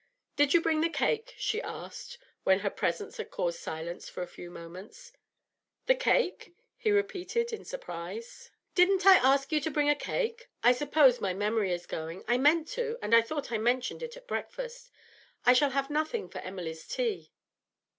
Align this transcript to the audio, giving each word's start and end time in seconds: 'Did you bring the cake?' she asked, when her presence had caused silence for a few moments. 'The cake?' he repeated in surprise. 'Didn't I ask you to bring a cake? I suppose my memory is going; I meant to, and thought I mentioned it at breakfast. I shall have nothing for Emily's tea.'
'Did 0.35 0.51
you 0.51 0.61
bring 0.61 0.81
the 0.81 0.89
cake?' 0.89 1.35
she 1.37 1.61
asked, 1.61 2.17
when 2.43 2.61
her 2.61 2.71
presence 2.71 3.17
had 3.17 3.29
caused 3.29 3.59
silence 3.59 4.09
for 4.09 4.23
a 4.23 4.27
few 4.27 4.49
moments. 4.49 5.11
'The 5.85 5.93
cake?' 5.93 6.55
he 6.75 6.89
repeated 6.89 7.53
in 7.53 7.63
surprise. 7.63 8.49
'Didn't 8.73 9.05
I 9.05 9.17
ask 9.17 9.51
you 9.51 9.61
to 9.61 9.69
bring 9.69 9.89
a 9.91 9.95
cake? 9.95 10.49
I 10.63 10.71
suppose 10.71 11.21
my 11.21 11.35
memory 11.35 11.71
is 11.71 11.85
going; 11.85 12.23
I 12.27 12.39
meant 12.39 12.67
to, 12.69 12.97
and 12.99 13.13
thought 13.27 13.51
I 13.51 13.59
mentioned 13.59 14.01
it 14.01 14.17
at 14.17 14.25
breakfast. 14.25 14.89
I 15.45 15.53
shall 15.53 15.69
have 15.69 15.91
nothing 15.91 16.29
for 16.29 16.39
Emily's 16.39 16.87
tea.' 16.87 17.31